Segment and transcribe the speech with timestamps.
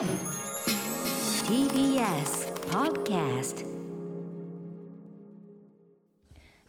[0.00, 0.08] TBS
[2.70, 3.66] Podcast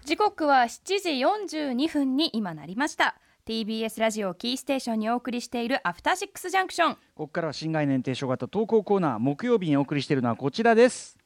[0.04, 1.12] 時刻は7時
[1.55, 3.15] 42分に今なりました。
[3.47, 11.18] TBS ラジオキーステーションにお送りしているアフターシックスジャンクションここからは新概念提唱型投稿コーナー木曜日にお送りしているのはこちらです。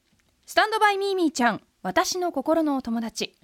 [0.46, 3.34] スタンドバイミーミーちゃん私の心のお友達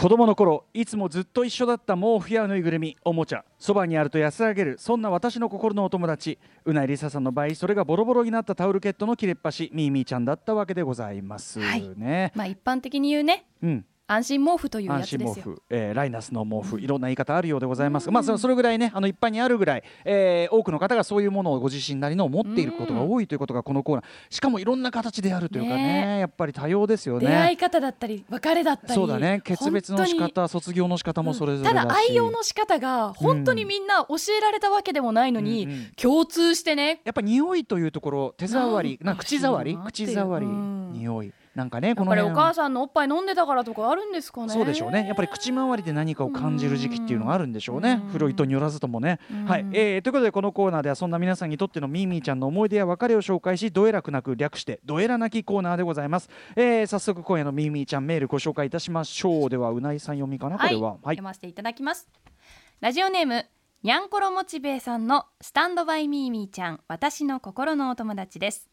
[0.00, 11.86] 子供の頃いつもずっと一緒だった毛布やぬいぐるみおもちゃそばにあると安らげるそんな私の心のお友達うないりささんの場合それがボロボロになったタオルケットの切れっ端ミーミーちゃんだったわけでございます、はい。
[11.98, 13.44] ねまあ一般的に言うね。
[13.62, 15.44] うん安心毛布というやつですよ。
[15.44, 18.06] 布、えーライナスの毛布いろんな言い方あるようでございます。
[18.06, 26.18] が、まあそそれぐらいねあの一般にあるぐらい、えー多くの方がそういうものをご自身なりの持っていることが多いということがこのコーナーしかもいろんな形であるというかねね。
[26.18, 27.26] やっぱり多様ですよね。
[27.28, 29.40] 出会い方だったり別れだったりそうだね。
[29.44, 35.70] 決別の仕方卒業の仕方もそれぞれただし、だ愛用の仕方が本当にみんな教えられたわけでもないのに、うん。
[35.70, 35.90] うん。
[35.96, 37.00] 共通してね。
[37.04, 40.92] やっぱ匂いというところ手触りな口触り口触り、うん。
[40.94, 44.52] 匂いなんかねやっぱりおこの辺母さんのおっぱい飲んでたからとかあるんですかね。
[44.52, 45.06] そうでしょうね。
[45.06, 48.00] やっぱり口周りで何かを感じる時期っていうのがあるんでしょうね。
[48.04, 48.08] うん。
[48.10, 49.18] 古いとによらずともね。
[49.32, 49.44] うん。
[49.46, 62.08] はい、えーということでこのコーナーではそんな皆さんにとってのミーミーちゃんの思い出や別れを紹介しどえらくなく略してどえらなきコーナーでございます、えー早速今夜のミーミーちゃんメールご紹介いたしましょうではうないさん読みかなこれは読ませていただきます。
[62.80, 63.46] ラジオネーム
[63.82, 66.80] にゃんころもちべいさんのスタンドバイミーミーちゃん。
[66.88, 68.70] 私の心のお友達です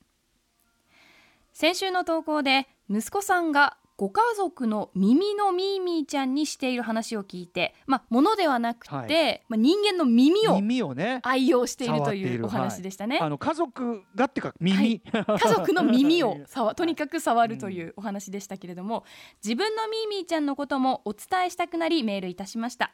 [1.57, 9.41] 先週の投稿で息子さんがご家族の耳のミーミーちゃんにしている話を聞いてまあ物ではなくて、はい。
[9.49, 19.03] まあ、人間の耳を耳をね愛用しているというお話でしたね、あの家族がってか耳、家族の耳を 触とにかく触るというお話でしたけれども、
[19.43, 22.93] 自分のミーミーちゃんのこともお伝えしたくなりメールいたしました。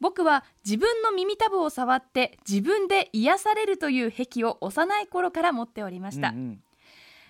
[0.00, 6.62] 僕は自分の耳たぶを触って自分で癒されるという癖を幼い頃から持っておりました、うんうん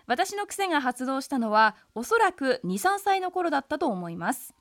[0.07, 4.55] 私の癖が発動したのはおそらく23歳の頃だったと思います。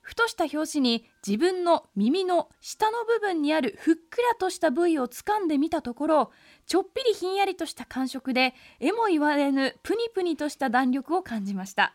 [0.00, 6.32] ふとした拍子に自分の耳の下の部分にあるふっくらとした部位を掴んでみたところ
[6.66, 11.94] ちょっぴりひんやりとした感触でえも言われぬプニプニとした弾力を感じました。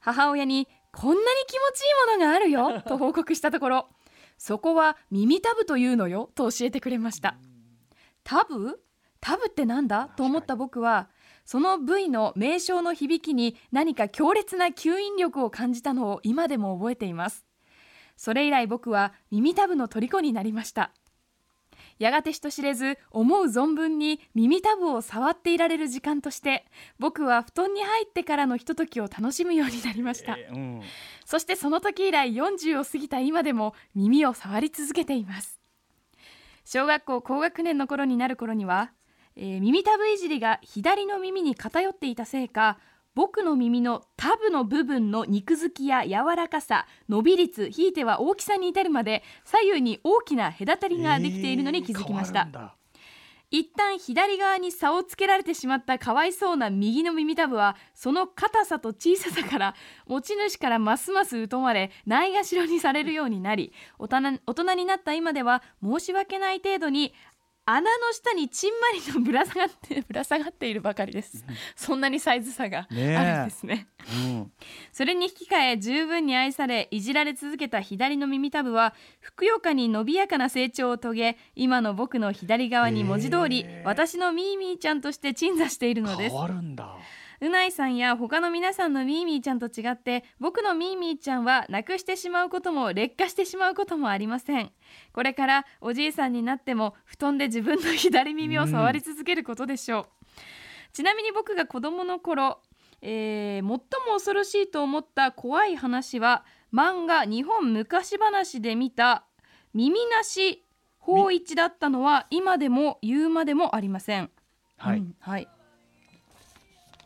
[0.00, 3.88] 母親にこんなに気持ちいいものがあるよと報告したところ
[4.36, 7.36] そこは耳たぶというのよと教えてくれました。
[8.24, 8.80] タブ
[9.20, 10.08] タブってなんだ？
[10.16, 11.10] と思った僕は
[11.44, 17.44] その部位の名称の響きに何か強烈な吸引力を感じたのを今でも覚えています。
[18.16, 20.92] それ以来僕は耳たぶの虜になりました。
[21.98, 26.64] やがて人知れず思う存分に耳たぶを触っていられる時間として
[26.98, 30.82] 僕は布団に入ってからのひとときを楽しむようになりました、えーうん。
[31.26, 35.60] そしてその時以来40を過ぎた今でも耳を触り続けています。
[36.64, 38.92] 小学校高学年の頃になる頃には、
[39.42, 42.78] えー耳たぶいじりが左の耳に偏っていたせいか
[43.14, 52.80] 僕の耳のタブの部分の肉付きや柔らかさ伸び率ひいては大きさに至るまで左右に大きな隔たりができているのに気づきました、えー
[53.52, 59.74] 一旦左側に差をつけられてしまったかわいそうな右の耳たぶはその硬さと小ささから
[60.06, 67.12] 持ち主からますます疎まれないがしろにされるようになり大人大人になった今では申し訳ない程度に
[67.74, 71.44] 穴の下にちんまりとぶら下がって ぶら下がっているばかりです。
[71.76, 73.86] そんなにサイズ差があるんですね。
[74.24, 74.52] うん。
[74.92, 86.30] それに引き換え十分に愛されいじられ続けた左の耳たぶはふくよかに伸びやかな成長を遂げ今の僕の左側に文字通り、私のミーミーちゃんとして鎮座しているのです。
[86.30, 86.96] 変わるんだ
[87.40, 94.72] うないさんや他の皆さんのミーミーちゃんと違って僕のミーミーちゃんはなくしてしまうことも劣化してしまうこともありません。
[95.12, 100.06] これからおじいさんになっても布団で自分の左耳を触り続けることでしょう、
[100.92, 102.60] ちなみに僕が子供の頃、
[103.02, 103.78] えー最も
[104.14, 109.24] 恐ろしいと思った怖い話は漫画日本昔話で見た
[109.72, 110.64] 耳なし
[110.98, 114.30] 法一だったのは今でも言うまでもありません。
[114.76, 115.48] はい、うんはい、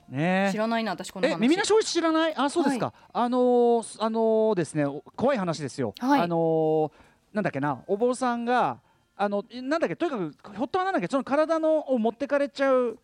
[0.08, 0.48] ね。
[0.52, 1.32] 知らないな私この話。
[1.34, 2.34] え耳なしおい知らない？
[2.36, 6.20] あそうですか、あのーあのーですねお怖い話ですよ、はい。
[6.20, 6.90] あのー
[7.32, 8.78] なんだっけなお坊さんが
[9.16, 12.98] あのなんだっけとにかくひょっとはなんだっけその体のを持ってかれちゃう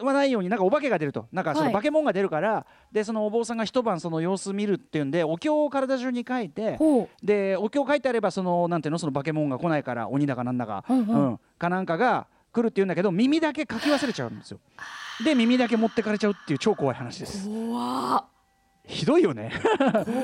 [0.00, 1.26] はないようになんかお化けが出ると。
[1.32, 1.74] なんかそのはい。
[1.74, 6.78] 化け物が出るから、でそのお坊さんが一晩その様子見るっていうんでお経を体中に書いて
[7.22, 11.40] でお経書いてあればそのなんていうのその化け物が来ないから鬼だかなんだか、うんうんうん。
[11.58, 14.60] かなんかが来るっていうんだけど耳だけ書き忘れちゃうんですよ。
[15.24, 17.48] で耳だけ持ってかれちゃうっていう超怖い話です。
[17.48, 18.24] 怖っ。
[18.86, 19.52] ひどいよね。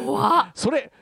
[0.04, 0.50] 怖っ。
[0.54, 0.92] それ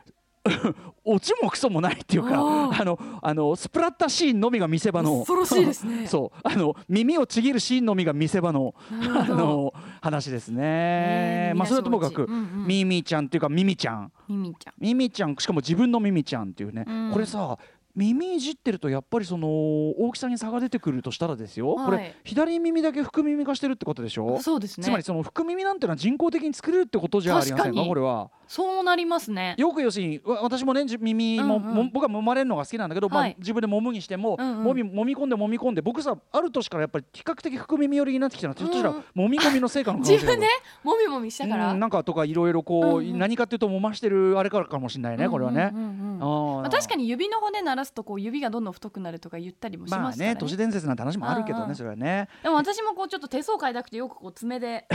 [1.04, 6.06] オチもクソもないっていうかあのあのスプラッタシーンのみが見せ場の恐ろしいですね。
[6.08, 6.38] そう。
[6.42, 11.52] あの耳をちぎるシーンのみが見せ場のあの話ですね。
[11.56, 12.66] まあそれはともかく、うんうん。
[12.66, 14.12] ミミちゃんっていうかミミちゃん。
[14.28, 14.74] ミミちゃん。
[14.78, 17.10] ミミちゃんしかも自分のミミちゃんっていうね、うん。
[17.12, 17.58] これさ
[17.96, 21.98] 耳いじってるとやっぱりその大きさに差が出てくるとしたらですよ、こはい。
[21.98, 24.38] れ左耳だけ福耳化してるってことでしょ。
[24.42, 24.84] そうですね。
[24.84, 27.82] つまりその福耳なんてのは人工的に作れるってことじゃありませんか？
[27.82, 29.54] これはそうなりますね。
[29.58, 31.90] よく要するにわ私もねじ耳も,も、うんうん。
[31.92, 34.66] 僕は揉まれるのが好きなんだけど、まあはい、自分で揉むにしても、うんうん。
[34.70, 40.46] 揉み揉み込んで揉み込んで僕さある年からやっぱり比較的福耳寄りになってきたのはひょっとしたらうん揉み込みの成果の可能性がある自分で
[40.84, 43.18] もみもみしたから、うんなんかとかいろいろこう、うんうん。
[43.18, 45.70] 何かっていうと揉ましてるあれからかもしれないねこれはね。
[45.74, 46.16] うんうんうん。
[46.16, 52.28] うんあーまあ、確かに指の骨鳴らすとこう指がどんどん太くなるとか言ったりもしまあますからね,、ね都市伝説なんて話もあるけどね、うんうんそれはね。
[52.42, 54.86] でも私もこうちょっと手相変えたくてよくこう爪で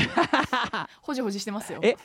[1.01, 1.79] ほじほじしてますよ。
[1.83, 1.95] え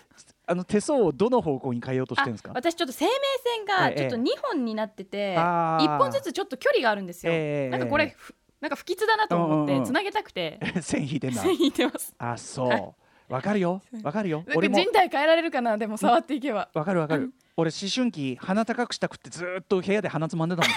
[0.49, 2.51] あの手相をどの方向に変えようとしてるんですか？
[2.51, 3.11] あ私ちょっと生命
[3.45, 4.01] 線がええ。
[4.01, 5.85] ちょっと2本になってて、あー。
[5.85, 7.71] 一1本ずつちょっと距離があるんですよ、ええ。
[7.71, 10.61] なんかこれふなんか不吉だなと思ってつなげたくて。
[10.81, 12.15] 線引いてんだ線引いてます。
[12.19, 12.97] あそ
[13.29, 13.33] う。
[13.33, 13.83] わかるよ。
[14.05, 14.45] わかるよ。
[14.55, 14.79] 俺も。
[14.79, 15.77] 人体変えられるかな？
[15.77, 16.69] でも触っていけば。
[16.75, 17.33] わかるわかる。
[17.57, 20.71] 俺思春期鼻高くしたくってずーっと部屋で鼻つまんでたもん。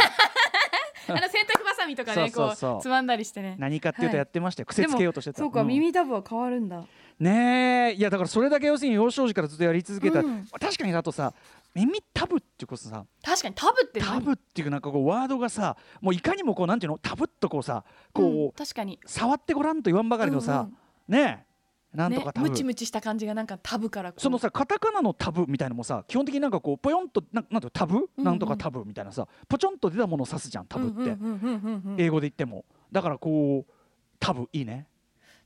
[1.09, 1.58] あの洗濯
[1.95, 2.71] とかねそうそうそう。
[2.73, 3.55] こうつまんだりしてね。
[3.59, 5.39] 何かっていうとやってましたよ癖つけようとしてた。
[5.39, 5.67] そうか、ん。
[5.67, 6.83] 耳たぶは変わるんだ。
[7.19, 7.93] ねえ。
[7.95, 10.45] いやだからそれだけ要するに幼少時からずっとやり続けた、うん。
[10.59, 11.33] 確かにだとさ
[11.75, 16.97] 耳タブっていうことさ確かにタブって何タブっていうなんかこうワードがさもういかにもこうなんていうの？
[16.97, 17.83] タブっとこうさ
[18.13, 18.99] こう、うん確かに。
[19.05, 20.69] 触ってごらんと言わんばかりのさ、
[21.07, 21.48] ねえ
[21.93, 32.65] なんとかタブ、ねムチムチした感じがなんかタブからそのさカタカナのタブみたいなのもさ基本的になんかこうポヨンとななんていうのタブ、うんなんとかタブみたいなさポチョンと出たものを指すじゃんタブって、うんうんうんうんうん英語で言っても。
[32.91, 33.71] だからこう
[34.19, 34.87] タブいいね。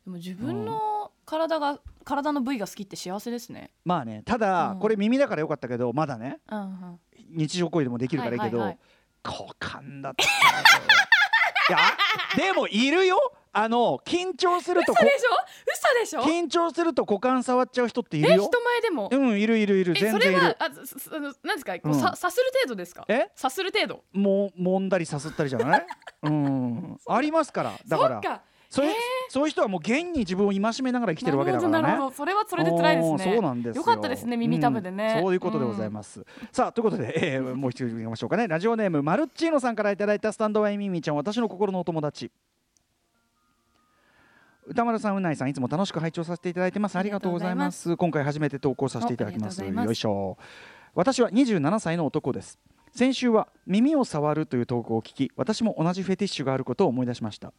[0.06, 3.72] でも自分の体が体の部位が好きって幸せですね。
[3.86, 4.80] まあねただ、うん。
[4.80, 7.00] これ耳だからよかったけどまだねうんうん。
[7.30, 8.78] 日常行為でもできるからいいけど、はいはい
[9.26, 10.26] 股間だった
[11.72, 11.82] らい
[12.42, 13.18] やでもいるよ
[13.56, 15.30] あの緊張するとこ嘘でしょ？
[15.96, 16.22] 嘘でしょ？
[16.24, 19.10] 緊張すると股間触っちゃう人っているえよ人前でも？
[19.12, 20.42] うんいるいるいるえそれ全然いる。
[20.42, 21.74] はあすすあのなんですか？
[21.76, 22.00] こううん。
[22.00, 23.06] ささする程度ですか？
[23.08, 23.30] え？
[23.36, 24.04] さする程度？
[24.12, 25.86] もう揉んだりさすったりじゃない？
[26.24, 26.98] うん。
[27.08, 28.16] ありますからだから。
[28.16, 28.98] そっかそういうへー
[29.30, 31.82] そういう人はもう現に自分を戒めながら生きてるわけだからね。
[31.84, 33.34] なるほどそれはそれで辛いですね。
[33.36, 33.82] そうなんですよ。
[33.82, 35.22] よかったですね耳たぶでね、うん。
[35.22, 38.48] そういうことでございます、さあということで、えーもう一度いきましょうかね。
[38.48, 42.32] ラジオネームマルッチーノさんからいただいたスタンドワイミミちゃん私の心のお友達
[44.68, 46.96] 歌丸さん、うないさん、いつも楽しく拝聴させていただいてます。
[46.98, 47.98] ありがとうございます。
[47.98, 49.62] 今回初めて投稿させていただきます。
[49.72, 50.38] ますよいしょ。
[50.94, 52.60] 私は27歳の男です。
[52.92, 57.52] 先週は耳を触るという投稿を聞き、私も同じフェティッシュがあることを思い出しました。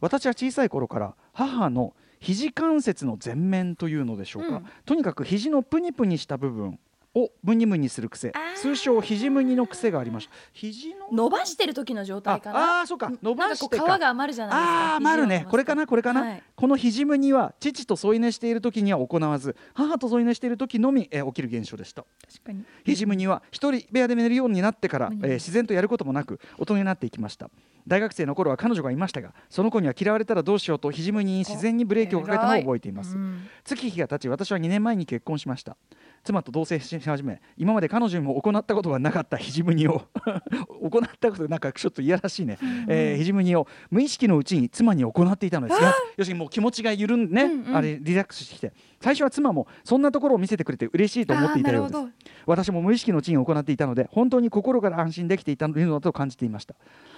[0.00, 6.78] 私は小さい頃から母の肘関節の前面というのでしょうか、うんとにかく肘のプニプニした部分
[7.18, 8.32] をムニムニする癖。
[8.56, 10.32] 通称肘ムニの癖がありました。
[10.52, 11.08] 肘の。
[11.12, 12.80] 伸ばしてる時の状態あかな？
[12.80, 13.12] あーそうか。
[13.22, 14.92] 伸ばして皮が余るじゃないですか。
[14.92, 15.46] ああーまるね。
[15.48, 15.86] これかな？
[15.86, 16.42] これかな、はい。
[16.54, 22.04] この肘ムニは父と添い寝している時には行わず母と添い寝している時のみ、えー起きる現象でした。
[22.30, 22.64] 確かに。
[22.84, 25.24] 肘ムニは一人部屋で寝るようになってから、うん。
[25.24, 27.50] えー自然とやることもなく大人になっていきました。
[27.86, 33.46] 大学生の頃は彼女がいましたがその子には嫌われたらどうしようと肘ムニに自然にブレーキをかけたのを覚えています、うん。
[33.64, 35.78] 月日が経ち私は2年前に結婚しました
[36.24, 40.02] 妻と同棲し始め今まで彼女にも行ったことがなかった肘ムニを
[40.80, 47.76] 行ったことなんかちょっといやらしいね、えー肘ムニを無意識のうちに妻に行っていたのですが要するにもう気持ちが緩んでね、うんうん。
[47.76, 52.00] あれリラックスしてきて最初は妻もそんなところを見せてくれて嬉しいと思っていたようです。
[52.46, 56.74] 私も無意識のうちに行っていたので本当に心から安心できていたのだと感じていました。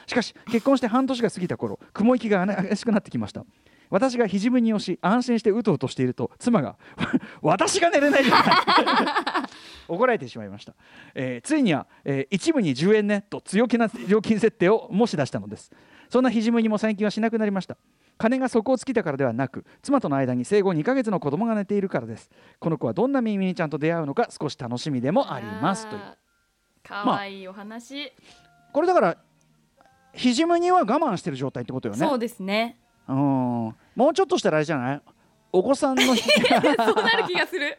[0.07, 3.45] しかし結婚して半年が過ぎた頃雲行きが怪しくなってきました
[3.91, 6.77] 私が肘ムニをし安心してうとうとしていると妻が
[7.43, 8.45] 私が寝れないじゃない。
[9.89, 10.75] 怒られてしまいました、
[11.15, 15.71] えーついには、えー一部に10円ねと強気な料金設定を申し出したのです。
[16.09, 17.77] そんな肘ムニも最近はしなくなりました。
[18.19, 22.31] 金が底を尽きたからではなく妻との間に生後2ヶ月の子供が寝ているからです。
[22.59, 25.87] この子はどんなミミニちゃんと出会うのか少し楽しみでもあります。
[25.89, 26.03] という。
[26.83, 28.13] かわいいお話、
[28.73, 29.17] これだから
[30.13, 32.01] 肘ムニは我慢してる状態ってことよね。
[32.01, 32.79] そうですね
[33.15, 33.75] うん。
[33.97, 35.03] もうちょっとしたらあれじゃない？
[35.53, 37.79] お子さんのひ そうなる気がする。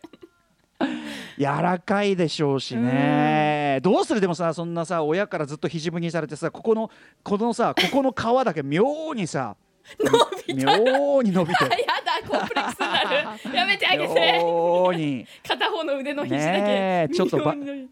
[1.37, 3.79] 柔らかいでしょうしね。
[3.81, 4.21] どうする？
[4.21, 6.89] でもさそんなさ親からずっと肘ムニされてさここの
[7.23, 9.55] このさここの皮だけ妙にさ
[10.47, 10.77] 伸びた。
[10.77, 13.55] 妙に伸びて やだコンプレックスになる。
[13.55, 14.39] やめてあげて。
[14.43, 15.25] 妙に。
[15.47, 17.39] 片方の腕の肘だけ、ねえちょっと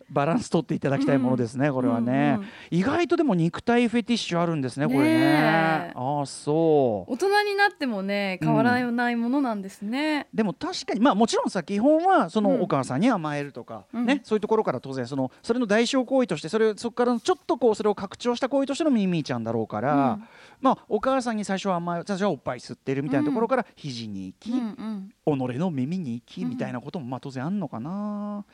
[0.10, 5.03] バランス取っていただきたいものですね、これはね、うんうん意外とでも肉体フェティッシュあるんですねこれね。
[5.05, 5.19] ね
[5.89, 5.93] え。
[5.96, 7.13] ああそう。
[7.13, 12.62] 大人になってもね変わらないものなんですね、でも確かにまあもちろんさ基本はそのうん。
[12.62, 14.05] お母さんに甘えるとか、うん。
[14.05, 20.24] ねそういうところから当然そのそれの代償行為としてそれそこからのちょっとこうそれを拡張した行為としてのミーミーちゃんだろうから、うん
[20.62, 28.46] まあお母さんに最初は甘え最初はおっぱい吸ってるみたいなところから肘に行き、うんうん己の耳に行きうんみたいなこともまあ当然あんのかな。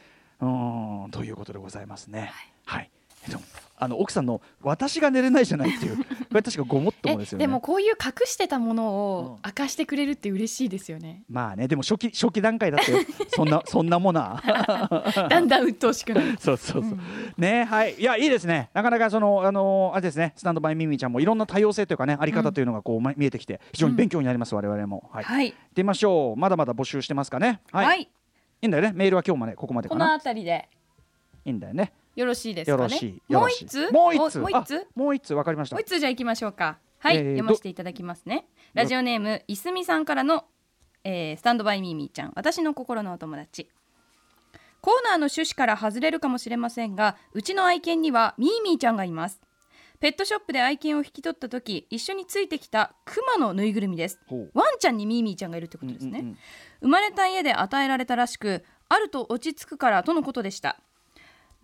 [0.42, 2.32] うんということでございますね。
[2.66, 2.90] はい、
[3.30, 3.42] でも
[3.78, 6.04] あの奥さんの「私が寝れないじゃない」っていうこ
[6.34, 7.44] れ確かごもっともですよね。
[7.46, 11.24] でもこういう隠してたものうんを明かしてくれるって嬉しいですよね。
[11.30, 14.42] まあねでも初期初期段階だってよ そんなそんなものは。
[15.30, 16.38] だんだん鬱陶しくなる。
[16.40, 16.92] そうそうそう。
[16.92, 17.00] うん。
[17.38, 17.96] ねはい。
[17.96, 18.70] いやいいですね。
[18.74, 25.10] なかなかそのあのあれですねスタンドバイミミちゃんもいろんな多様性というかねあり方というのがこう、ま見えてきて非常に勉強になります、我々も。
[25.12, 25.48] はい、行はい。
[25.50, 26.40] ってみましょう。
[26.40, 27.62] まだまだ募集してますかね。
[27.72, 28.10] はい、はい、い、
[28.62, 28.94] いんだよね。
[28.94, 30.70] メールは今日までここまでこのかな辺りで。
[31.46, 32.84] いいんだよねよろしいですかね？
[32.84, 33.92] よろしいもう一つ？
[33.92, 34.40] もう一つ？
[34.40, 34.76] おもう一つ？
[34.76, 35.76] あもう一つわかりました。
[35.76, 36.78] もう一つじゃあ行きましょうか。
[37.00, 38.48] はい、えー読ませていただきますね。
[38.74, 40.46] ラジオネームいすみさんからの、
[41.04, 42.34] えースタンドバイミーミーちゃん。
[42.36, 43.70] 私の心のお友達。
[44.82, 49.42] コーナーの趣旨から外れるかもしれませんがうちの愛犬にはミーミーちゃんがいます。
[50.00, 54.20] ペットショップで愛犬を引き取った時一緒についてきたクマのぬいぐるみです。
[54.54, 56.38] ワンちゃんにミーミーちゃんがいるってことですね、うんうんうん。
[56.82, 60.80] 生まれた家で与えられたらしくあると落ち着くからとのことでした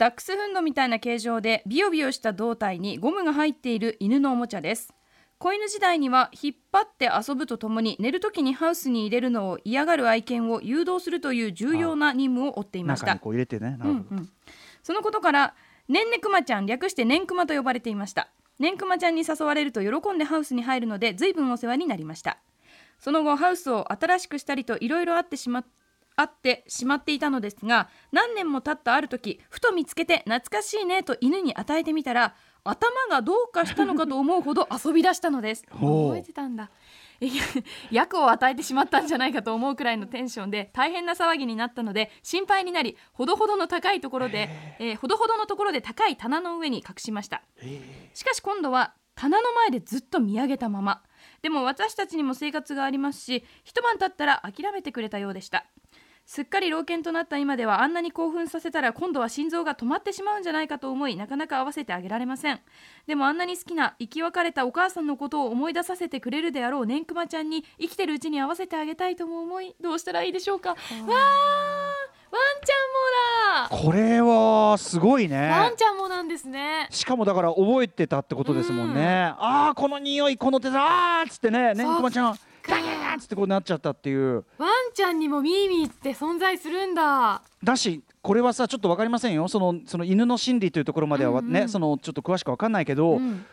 [0.02, 4.92] ダックスフンドみたいな形状でビヨビヨした胴体にゴムが入っている犬のおもちゃです。
[5.38, 13.06] 子犬時代には引っ張って遊ぶとともに寝るときにハウスに入れるのを嫌がる愛犬を誘導するという重要な任務を負っていました。
[13.06, 14.30] 中にこう入れてねなるほど、うんうん、
[14.82, 15.54] そのことから
[15.88, 18.32] ねんねくまちゃん略してねんくまと呼ばれていました。
[18.58, 22.40] ねんくまちゃんに誘われると喜んでハウスに入るので随分お世話になりました。
[22.98, 25.60] その後ハウスを新しくしたりといろいろあってしま
[26.22, 35.66] あってしまっていたのですが何年も経ったある時ふと見つけて懐かしいねと犬に与えてみたら頭がどうかしたのかと思うほど遊び出したのです。
[35.72, 36.70] 覚えてたんだ。
[37.20, 37.44] いや
[37.92, 44.50] 役を与えてしまったんじゃないかと思うくらいのテンションで大変な騒ぎになったので心配になりほどほどの高いところで、
[44.80, 47.44] えーほどほどのところで高い棚の上に隠しました。
[48.14, 51.04] しかし今度は棚の前でずっと見上げたまま。
[51.42, 55.66] でも私たちにも生活がありますし一晩経ったら諦めてくれたようでした
[56.26, 62.62] すっかり老犬となった今ではあんなに興奮させたら今度は心臓が止まってしまうんじゃないかと思いなかなか合わせてあげられません。
[63.06, 70.70] でもあんなに好きな生き別れたお母さんのことを思い出させてくれるであろうねんくまちゃんに生きてるうちに合わせてあげたいとも思いどうしたらいいでしょうか。
[70.70, 70.80] わー
[72.32, 73.84] ワンちゃんもだ。
[73.84, 76.88] これはすごいワンねちゃんもなんですね。
[76.90, 82.40] しかもだから覚えてたってことですもんね、ああこの匂いこの手だあーっつってねねんくまちゃん。
[82.64, 84.46] ガーッつってこうなっちゃったっていう。
[84.60, 87.42] ワンちゃんにもミーミーって存在するんだ。
[87.64, 89.48] だしこれはさちょっと分かりませんよ。
[89.48, 91.52] そのその犬の心理というところまではうんうん。
[91.52, 93.46] ね、そのちょっと詳しく分かんないけど、うん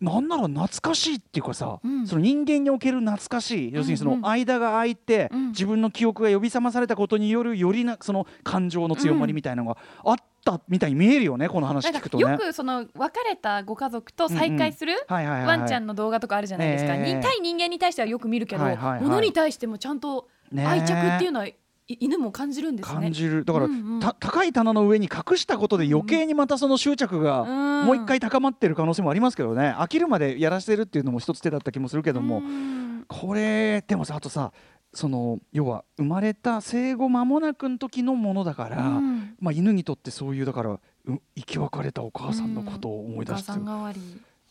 [0.00, 2.06] なんなら懐かしいっていうかさ、うん。
[2.06, 3.72] その人間における懐かしい。
[3.72, 5.48] 要するにその間が空いて、うん。
[5.48, 12.32] 自分の記憶が呼び覚まされたことによるよりなその感情の強まりみたいなのがあったみたいに見えるよねこの話聞くとね。
[12.32, 17.14] よくその別れたご家族と再会するワンちゃんの動画とかあるじゃないですか、ええ。
[17.14, 19.00] に対人間に対してはよく見るけど、はいはいはい。
[19.00, 20.66] 物に対してもちゃんとね。
[20.66, 21.54] 愛着っていうのはい
[21.86, 22.94] 犬も感じるんですね。
[22.94, 23.44] 感じる。
[23.44, 24.00] だから、うんうん。
[24.00, 27.46] た高い棚の上に隠したことで余計にまたその執着がう
[27.84, 27.86] ん。
[27.86, 29.74] もう一回高まってる可能性もありますけどね。
[29.76, 33.04] 飽きるまでやらせてるっていうのも一つ手だった気もするけども、うん。
[33.06, 34.52] これでもさあとさ
[34.94, 39.34] その要は生まれた生後間もなくの時のものだから、うん。
[39.38, 40.80] まあ、犬にとってそういうだからう
[41.36, 44.00] 生き別れたお母さんのことを思い出すお母さん代わり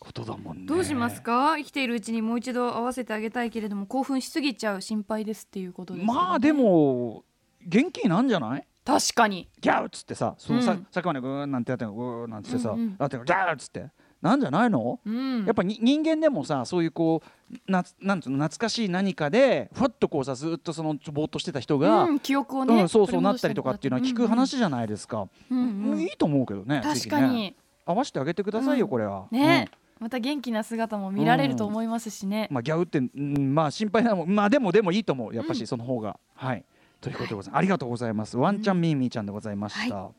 [0.04, 0.66] ことだもんね。
[0.66, 1.56] どうしますか？
[1.58, 7.24] 生きているうちにもう一度会わせてあげたいけれども興奮しすぎちゃう心配ですっていうことですねまあでも
[7.66, 8.68] 元気なんじゃない？
[8.86, 9.48] 確かに。
[9.62, 10.88] ギャーっつってさそのさ、うん。
[10.92, 12.96] さっきまでグーンなんてやってんのグーなんてさ、うんうん。
[13.00, 13.88] あってギャーっつって。
[14.22, 15.44] なんじゃないの、うん。
[15.46, 18.38] やっぱに人間でもさそういうこうななんつうの？
[18.38, 25.92] 懐かしい何かでふわっとこうさずっとそのぼーっとしてた人が、うん、記憶をうね、んそうそうなったりとかっていうのは聞く話じゃないですか、うんうん。
[25.92, 27.56] うんいいと思うけどね確かに。
[27.86, 28.92] 合わせてあげてくださいよ、うん。
[28.92, 29.28] これは。
[29.30, 29.70] ね、
[30.04, 32.48] また元気な姿も見られると思いますしね。
[32.50, 35.34] うん、まあギャウって、うん、まあ心配なもんまあでもでもいいと思う。
[35.34, 35.56] やっぱうん。
[35.56, 36.66] しその方が、はい。
[37.00, 38.38] ということでございます、ありがとうございます。
[38.38, 38.82] ワンちゃん。
[38.82, 40.12] ミーミーちゃんでございました、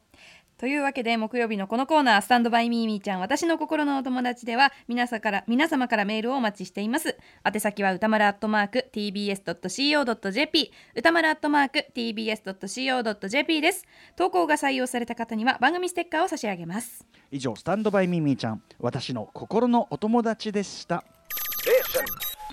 [0.59, 7.17] というわけで木曜日のこのコーナー「スタンドバイミーミーちゃん私の心のお友達」では皆さから皆様からメールをお待ちしています。
[7.45, 13.85] 宛先は歌丸アットマーク tbs.co.jp 歌丸アットマーク tbs.co.jp です。
[14.17, 17.05] 投稿が採用された方には番組ステッカーを差し上げます。
[17.31, 21.05] 以上スタンドバイミーミーちゃん私の心のお友達でした。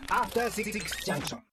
[0.10, 0.72] After Six
[1.06, 1.51] Junction.